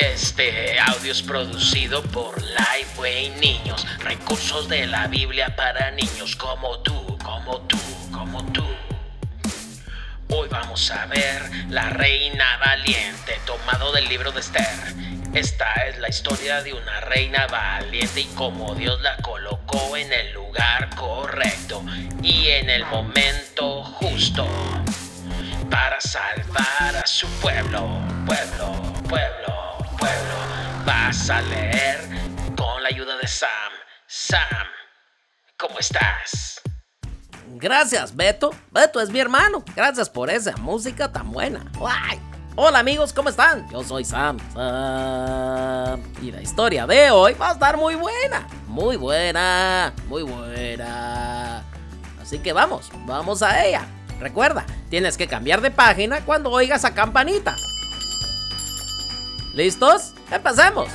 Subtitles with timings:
[0.00, 7.18] Este audio es producido por Lifeway Niños, recursos de la Biblia para niños como tú,
[7.18, 7.78] como tú,
[8.12, 8.64] como tú.
[10.28, 14.94] Hoy vamos a ver La Reina Valiente, tomado del libro de Esther.
[15.34, 20.32] Esta es la historia de una reina valiente y como Dios la colocó en el
[20.32, 21.84] lugar correcto
[22.22, 24.46] y en el momento justo
[25.68, 28.72] para salvar a su pueblo, pueblo,
[29.08, 29.57] pueblo
[29.98, 30.34] pueblo.
[30.86, 32.00] Vas a leer
[32.56, 33.72] con la ayuda de Sam.
[34.06, 34.66] Sam,
[35.56, 36.60] ¿cómo estás?
[37.56, 38.50] Gracias, Beto.
[38.70, 39.64] Beto es mi hermano.
[39.74, 41.64] Gracias por esa música tan buena.
[42.56, 43.68] Hola amigos, ¿cómo están?
[43.70, 44.38] Yo soy Sam.
[44.52, 46.02] Sam.
[46.22, 48.46] Y la historia de hoy va a estar muy buena.
[48.66, 49.92] Muy buena.
[50.08, 51.64] Muy buena.
[52.20, 53.86] Así que vamos, vamos a ella.
[54.20, 57.54] Recuerda, tienes que cambiar de página cuando oigas a campanita.
[59.58, 60.12] ¿Listos?
[60.30, 60.86] ¡Empecemos!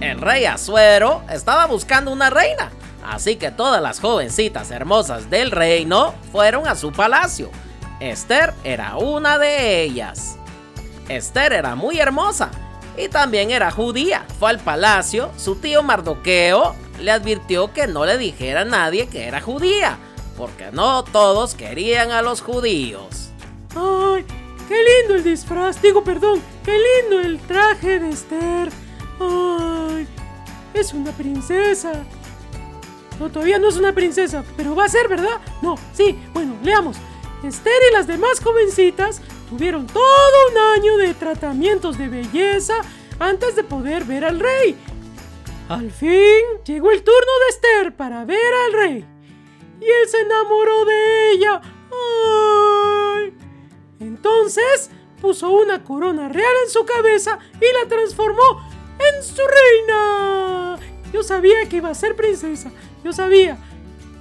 [0.00, 2.70] El rey Azuero estaba buscando una reina,
[3.04, 7.50] así que todas las jovencitas hermosas del reino fueron a su palacio.
[8.00, 10.38] Esther era una de ellas.
[11.10, 12.50] Esther era muy hermosa
[12.96, 14.24] y también era judía.
[14.38, 19.26] Fue al palacio, su tío Mardoqueo le advirtió que no le dijera a nadie que
[19.26, 19.98] era judía,
[20.38, 23.28] porque no todos querían a los judíos.
[23.76, 24.24] ¡Ay!
[24.70, 25.82] ¡Qué lindo el disfraz!
[25.82, 28.70] Digo, perdón, qué lindo el traje de Esther.
[29.18, 30.06] ¡Ay!
[30.72, 32.04] Es una princesa.
[33.18, 35.40] No, todavía no es una princesa, pero va a ser, ¿verdad?
[35.60, 36.98] No, sí, bueno, leamos.
[37.42, 42.74] Esther y las demás jovencitas tuvieron todo un año de tratamientos de belleza
[43.18, 44.76] antes de poder ver al rey.
[45.68, 49.04] Al fin llegó el turno de Esther para ver al rey.
[49.80, 51.60] Y él se enamoró de ella.
[51.90, 52.49] ¡Ay!
[54.00, 58.62] Entonces puso una corona real en su cabeza y la transformó
[58.98, 59.42] en su
[59.86, 60.78] reina.
[61.12, 62.70] Yo sabía que iba a ser princesa.
[63.04, 63.58] Yo sabía.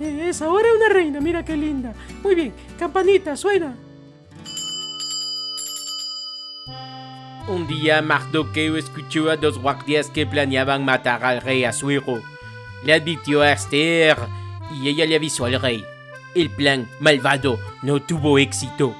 [0.00, 1.20] Es ahora una reina.
[1.20, 1.92] Mira qué linda.
[2.22, 2.54] Muy bien.
[2.78, 3.76] Campanita, suena.
[7.48, 12.22] Un día Mardoqueo escuchó a dos guardias que planeaban matar al rey Asuero.
[12.84, 14.16] Le advirtió a Esther
[14.72, 15.84] y ella le avisó al rey.
[16.34, 18.96] El plan malvado no tuvo éxito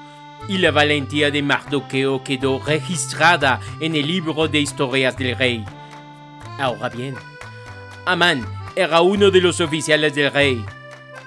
[0.48, 5.64] y la valentía de Mardoqueo quedó registrada en el libro de historias del rey.
[6.58, 7.14] Ahora bien,
[8.06, 8.46] Amán
[8.76, 10.64] era uno de los oficiales del rey.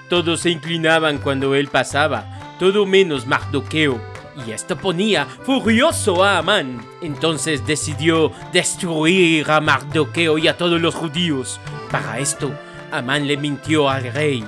[0.08, 4.00] Todos se inclinaban cuando él pasaba, todo menos Mardoqueo,
[4.46, 6.80] y esto ponía furioso a Amán.
[7.02, 11.60] Entonces decidió destruir a Mardoqueo y a todos los judíos.
[11.90, 12.52] Para esto,
[12.92, 14.44] Amán le mintió al rey.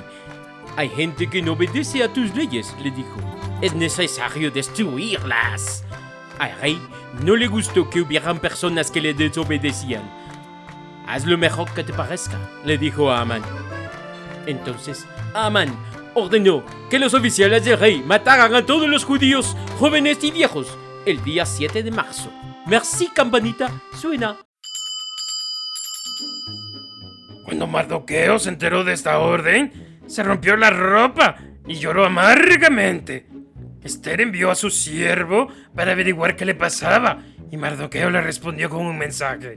[0.76, 5.84] Hay gente que no obedece a tus leyes, le dijo es necesario destruirlas.
[6.38, 6.80] Al rey
[7.22, 10.02] no le gustó que hubieran personas que le desobedecían.
[11.06, 13.42] Haz lo mejor que te parezca, le dijo a Amán.
[14.46, 15.68] Entonces, Amán
[16.14, 21.22] ordenó que los oficiales del rey mataran a todos los judíos, jóvenes y viejos, el
[21.22, 22.32] día 7 de marzo.
[22.66, 24.36] Merci, campanita, suena.
[27.44, 31.36] Cuando Mardoqueo se enteró de esta orden, se rompió la ropa
[31.68, 33.26] y lloró amargamente.
[33.82, 38.84] Esther envió a su siervo para averiguar qué le pasaba y Mardoqueo le respondió con
[38.84, 39.56] un mensaje.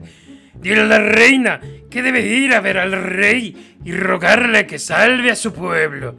[0.53, 1.59] Dile a la reina
[1.89, 6.17] que debe ir a ver al rey y rogarle que salve a su pueblo.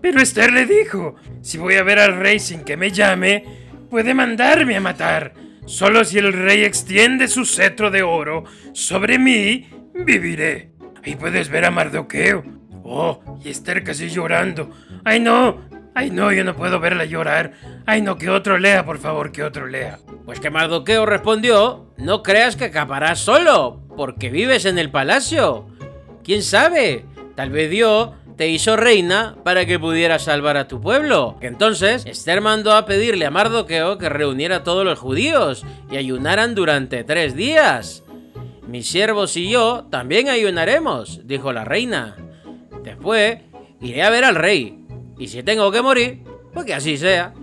[0.00, 3.44] Pero Esther le dijo, si voy a ver al rey sin que me llame,
[3.88, 5.34] puede mandarme a matar.
[5.66, 8.42] Solo si el rey extiende su cetro de oro
[8.72, 10.72] sobre mí, viviré.
[11.04, 12.61] Ahí puedes ver a Mardoqueo.
[12.84, 14.70] Oh, y Esther casi llorando.
[15.04, 15.58] Ay no,
[15.94, 17.52] Ay, no, yo no puedo verla llorar.
[17.84, 19.98] Ay, no, que otro lea, por favor, que otro lea.
[20.24, 25.66] Pues que Mardoqueo respondió, no creas que acaparás solo, porque vives en el palacio.
[26.24, 27.04] ¿Quién sabe?
[27.34, 31.36] Tal vez Dios te hizo reina para que pudieras salvar a tu pueblo.
[31.42, 36.54] entonces Esther mandó a pedirle a Mardoqueo que reuniera a todos los judíos y ayunaran
[36.54, 38.02] durante tres días.
[38.66, 42.16] Mis siervos y yo también ayunaremos, dijo la reina.
[42.82, 43.38] Después
[43.80, 44.84] iré a ver al rey
[45.18, 47.34] y si tengo que morir, pues que así sea.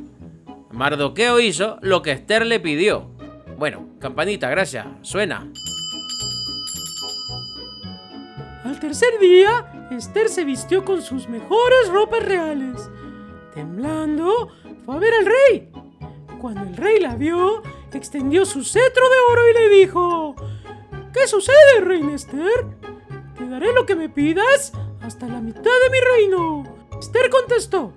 [0.71, 3.09] Mardoqueo hizo lo que Esther le pidió.
[3.57, 4.85] Bueno, campanita, gracias.
[5.01, 5.47] Suena.
[8.63, 12.89] Al tercer día, Esther se vistió con sus mejores ropas reales.
[13.53, 14.49] Temblando,
[14.85, 15.71] fue a ver al rey.
[16.39, 17.63] Cuando el rey la vio,
[17.93, 20.35] extendió su cetro de oro y le dijo,
[21.13, 22.65] ¿Qué sucede, reina Esther?
[23.37, 24.71] Te daré lo que me pidas
[25.09, 26.63] hasta la mitad de mi reino.
[26.99, 27.93] Esther contestó,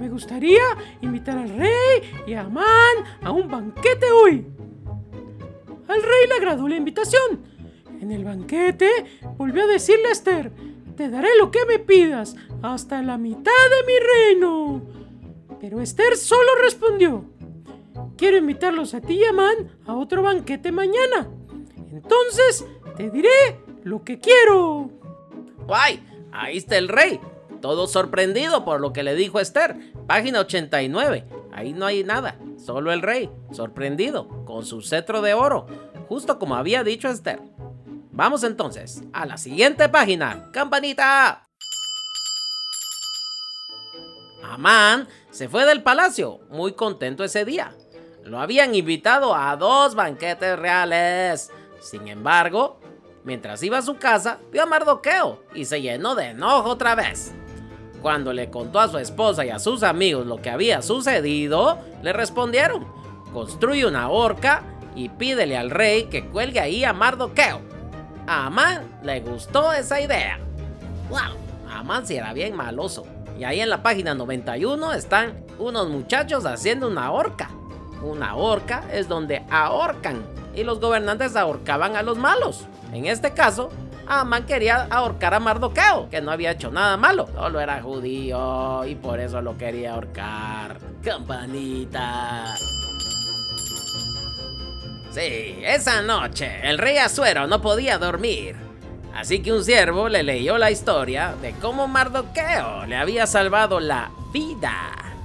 [0.00, 0.62] Me gustaría
[1.02, 4.46] invitar al rey y a Amán a un banquete hoy.
[5.88, 7.44] Al rey le agradó la invitación.
[8.00, 8.88] En el banquete
[9.36, 10.50] volvió a decirle a Esther,
[10.96, 14.82] te daré lo que me pidas, hasta la mitad de mi reino.
[15.60, 17.26] Pero Esther solo respondió,
[18.16, 21.28] quiero invitarlos a ti y a Amán a otro banquete mañana.
[21.92, 22.64] Entonces
[22.96, 24.90] te diré lo que quiero.
[25.66, 26.07] ¡Guay!
[26.32, 27.20] Ahí está el rey.
[27.60, 29.76] Todo sorprendido por lo que le dijo Esther.
[30.06, 31.26] Página 89.
[31.52, 32.38] Ahí no hay nada.
[32.56, 35.66] Solo el rey, sorprendido, con su cetro de oro.
[36.08, 37.40] Justo como había dicho Esther.
[38.10, 40.50] Vamos entonces a la siguiente página.
[40.52, 41.48] ¡Campanita!
[44.42, 47.74] Amán se fue del palacio, muy contento ese día.
[48.24, 51.50] Lo habían invitado a dos banquetes reales.
[51.80, 52.80] Sin embargo,
[53.24, 57.32] mientras iba a su casa, vio a Mardoqueo y se llenó de enojo otra vez.
[58.02, 62.12] Cuando le contó a su esposa y a sus amigos lo que había sucedido, le
[62.12, 62.86] respondieron,
[63.32, 64.62] construye una horca
[64.94, 67.60] y pídele al rey que cuelgue ahí a Mardoqueo.
[68.26, 70.38] A Amán le gustó esa idea.
[71.08, 71.36] ¡Wow!
[71.72, 73.06] Amán sí era bien maloso.
[73.38, 77.50] Y ahí en la página 91 están unos muchachos haciendo una horca.
[78.02, 80.24] Una horca es donde ahorcan
[80.54, 82.66] y los gobernantes ahorcaban a los malos.
[82.92, 83.70] En este caso,
[84.06, 88.94] Amán quería ahorcar a Mardoqueo, que no había hecho nada malo, solo era judío y
[88.94, 90.78] por eso lo quería ahorcar.
[91.02, 92.54] Campanita.
[95.10, 98.56] Sí, esa noche el rey Azuero no podía dormir.
[99.14, 104.10] Así que un siervo le leyó la historia de cómo Mardoqueo le había salvado la
[104.32, 104.72] vida.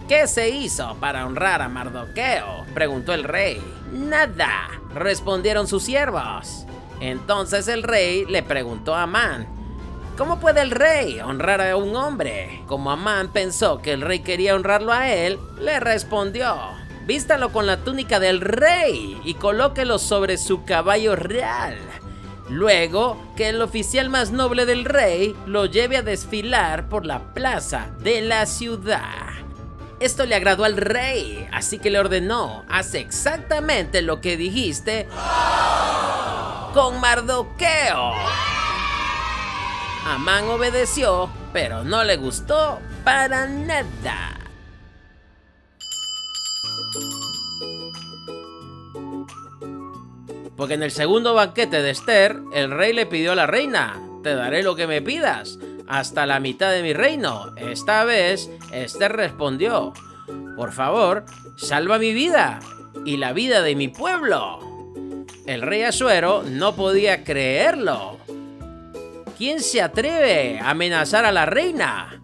[0.10, 2.66] ¿Qué se hizo para honrar a Mardoqueo?
[2.74, 3.62] preguntó el rey.
[3.92, 6.66] Nada, respondieron sus siervos.
[7.04, 9.46] Entonces el rey le preguntó a Amán,
[10.18, 12.64] ¿cómo puede el rey honrar a un hombre?
[12.66, 16.56] Como Amán pensó que el rey quería honrarlo a él, le respondió,
[17.06, 21.78] vístalo con la túnica del rey y colóquelo sobre su caballo real.
[22.50, 27.90] Luego, que el oficial más noble del rey lo lleve a desfilar por la plaza
[28.00, 29.28] de la ciudad.
[30.00, 35.10] Esto le agradó al rey, así que le ordenó, hace exactamente lo que dijiste
[36.74, 38.14] con Mardoqueo.
[40.08, 44.40] Amán obedeció, pero no le gustó para nada.
[50.58, 54.34] Porque en el segundo banquete de Esther, el rey le pidió a la reina, te
[54.34, 57.56] daré lo que me pidas, hasta la mitad de mi reino.
[57.58, 59.94] Esta vez, Esther respondió,
[60.56, 61.26] por favor,
[61.58, 62.60] salva mi vida
[63.06, 64.73] y la vida de mi pueblo.
[65.46, 68.18] El rey Asuero no podía creerlo.
[69.38, 72.22] ¿Quién se atreve a amenazar a la reina?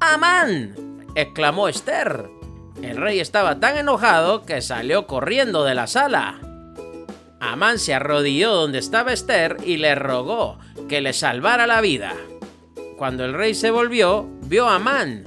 [0.00, 1.04] ¡Amán!
[1.14, 2.28] exclamó Esther.
[2.82, 6.40] El rey estaba tan enojado que salió corriendo de la sala.
[7.38, 10.58] Amán se arrodilló donde estaba Esther y le rogó
[10.88, 12.14] que le salvara la vida.
[12.96, 15.22] Cuando el rey se volvió, vio a Amán.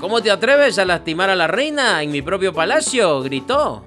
[0.00, 3.22] ¿Cómo te atreves a lastimar a la reina en mi propio palacio?
[3.22, 3.86] gritó.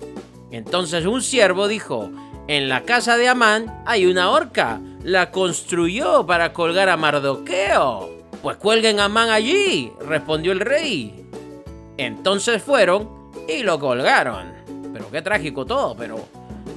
[0.49, 2.09] Entonces un siervo dijo,
[2.49, 4.81] en la casa de Amán hay una horca.
[5.03, 8.09] La construyó para colgar a Mardoqueo.
[8.41, 11.29] Pues cuelguen a Amán allí, respondió el rey.
[11.97, 14.51] Entonces fueron y lo colgaron.
[14.91, 16.25] Pero qué trágico todo, pero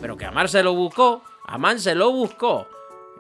[0.03, 2.67] pero que Amán se lo buscó, Amán se lo buscó,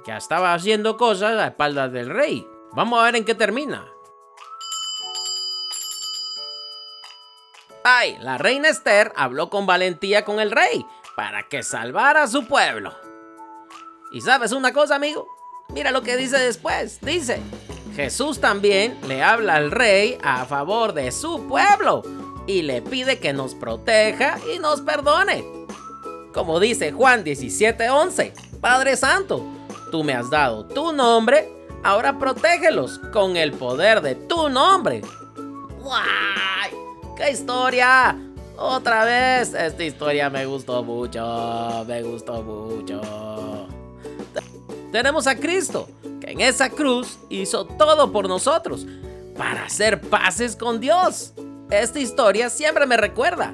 [0.05, 2.47] que estaba haciendo cosas a espaldas del rey.
[2.73, 3.87] Vamos a ver en qué termina.
[7.83, 10.85] Ay, la reina Esther habló con valentía con el rey
[11.17, 12.95] para que salvara a su pueblo.
[14.11, 15.27] ¿Y sabes una cosa, amigo?
[15.71, 17.01] Mira lo que dice después.
[17.01, 17.41] Dice,
[17.95, 22.03] Jesús también le habla al rey a favor de su pueblo
[22.47, 25.45] y le pide que nos proteja y nos perdone.
[26.33, 29.45] Como dice Juan 17:11, Padre Santo,
[29.91, 31.49] tú me has dado tu nombre,
[31.85, 35.03] ahora protégelos con el poder de tu nombre.
[35.81, 36.71] ¡Guay!
[37.17, 38.32] ¡Qué historia!
[38.63, 43.01] Otra vez, esta historia me gustó mucho, me gustó mucho.
[44.93, 45.89] Tenemos a Cristo,
[46.21, 48.87] que en esa cruz hizo todo por nosotros,
[49.37, 51.33] para hacer paces con Dios.
[51.71, 53.53] Esta historia siempre me recuerda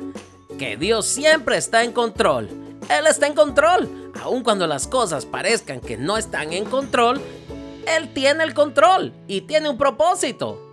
[0.59, 2.49] que Dios siempre está en control
[2.89, 4.13] él está en control.
[4.23, 7.21] Aun cuando las cosas parezcan que no están en control,
[7.87, 10.68] Él tiene el control y tiene un propósito.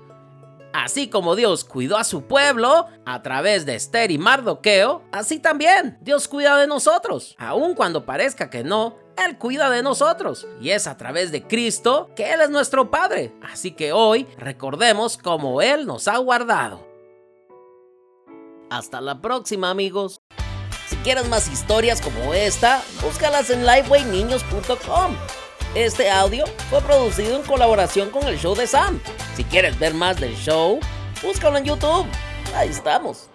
[0.75, 5.97] Así como Dios cuidó a su pueblo a través de Esther y Mardoqueo, así también
[6.01, 7.33] Dios cuida de nosotros.
[7.37, 10.45] Aun cuando parezca que no, Él cuida de nosotros.
[10.59, 13.33] Y es a través de Cristo que Él es nuestro Padre.
[13.41, 16.85] Así que hoy recordemos cómo Él nos ha guardado.
[18.69, 20.19] Hasta la próxima amigos.
[20.89, 25.15] Si quieres más historias como esta, búscalas en livewayniños.com.
[25.75, 28.97] Este audio fue producido en colaboración con el show de Sam.
[29.35, 30.79] Si quieres ver más del show,
[31.21, 32.05] búscalo en YouTube.
[32.55, 33.29] Ahí estamos.